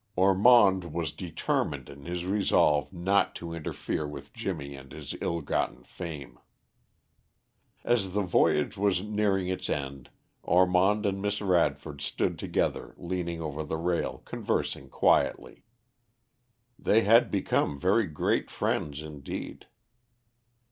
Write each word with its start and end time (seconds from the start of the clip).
Ormond 0.15 0.91
was 0.93 1.11
determined 1.11 1.87
in 1.87 2.05
his 2.05 2.25
resolve 2.25 2.91
not 2.91 3.35
to 3.35 3.53
interfere 3.53 4.07
with 4.07 4.33
Jimmy 4.33 4.73
and 4.73 4.91
his 4.91 5.13
ill 5.21 5.41
gotten 5.41 5.83
fame. 5.83 6.39
As 7.83 8.15
the 8.15 8.23
voyage 8.23 8.75
was 8.75 9.03
nearing 9.03 9.47
its 9.47 9.69
end, 9.69 10.09
Ormond 10.41 11.05
and 11.05 11.21
Miss 11.21 11.39
Radford 11.39 12.01
stood 12.01 12.39
together 12.39 12.95
leaning 12.97 13.43
over 13.43 13.61
the 13.61 13.77
rail 13.77 14.23
conversing 14.25 14.89
quietly. 14.89 15.65
They 16.79 17.01
had 17.01 17.29
become 17.29 17.79
very 17.79 18.07
great 18.07 18.49
friends 18.49 19.03
indeed. 19.03 19.67